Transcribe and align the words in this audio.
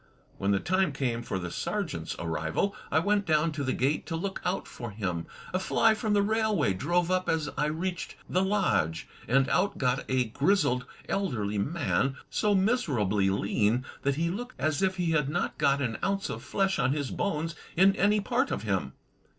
When 0.39 0.49
the 0.49 0.59
time 0.59 0.93
came 0.93 1.21
for 1.21 1.37
the 1.37 1.51
Sergeant's 1.51 2.15
arrival 2.17 2.75
I 2.91 2.97
went 2.97 3.27
down 3.27 3.51
to 3.51 3.63
the 3.63 3.71
gate 3.71 4.07
to 4.07 4.15
look 4.15 4.41
out 4.43 4.67
for 4.67 4.89
him. 4.89 5.27
A 5.53 5.59
fly 5.59 5.93
from 5.93 6.13
the 6.13 6.23
railway 6.23 6.73
drove 6.73 7.11
up 7.11 7.29
as 7.29 7.49
I 7.55 7.67
reached 7.67 8.15
the 8.27 8.41
lodge; 8.43 9.07
and 9.27 9.47
out 9.49 9.77
got 9.77 10.03
a 10.09 10.23
grizzled, 10.23 10.85
elderly 11.07 11.59
man, 11.59 12.15
so 12.31 12.55
miserably 12.55 13.29
lean 13.29 13.85
that 14.01 14.15
he 14.15 14.31
looked 14.31 14.59
as 14.59 14.81
if 14.81 14.95
he 14.95 15.11
had 15.11 15.29
not 15.29 15.59
got 15.59 15.83
an 15.83 15.99
ounce 16.03 16.31
of 16.31 16.41
flesh 16.41 16.79
on 16.79 16.93
his 16.93 17.11
bones 17.11 17.53
in 17.75 17.95
any 17.95 18.19
part 18.19 18.49
of 18.49 18.63
him. 18.63 18.93